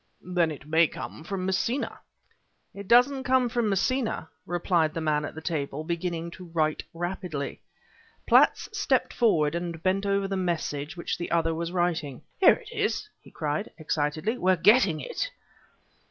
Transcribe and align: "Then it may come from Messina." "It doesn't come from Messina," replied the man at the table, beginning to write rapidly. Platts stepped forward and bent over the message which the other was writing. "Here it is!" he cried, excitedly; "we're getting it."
"Then 0.23 0.49
it 0.49 0.65
may 0.65 0.87
come 0.87 1.23
from 1.23 1.45
Messina." 1.45 1.99
"It 2.73 2.87
doesn't 2.87 3.21
come 3.23 3.49
from 3.49 3.69
Messina," 3.69 4.29
replied 4.47 4.95
the 4.95 4.99
man 4.99 5.25
at 5.25 5.35
the 5.35 5.41
table, 5.43 5.83
beginning 5.83 6.31
to 6.31 6.45
write 6.55 6.81
rapidly. 6.91 7.61
Platts 8.25 8.67
stepped 8.75 9.13
forward 9.13 9.53
and 9.53 9.83
bent 9.83 10.07
over 10.07 10.27
the 10.27 10.35
message 10.35 10.97
which 10.97 11.19
the 11.19 11.29
other 11.29 11.53
was 11.53 11.71
writing. 11.71 12.23
"Here 12.39 12.55
it 12.55 12.69
is!" 12.71 13.07
he 13.21 13.29
cried, 13.29 13.69
excitedly; 13.77 14.39
"we're 14.39 14.55
getting 14.55 14.99
it." 15.01 15.29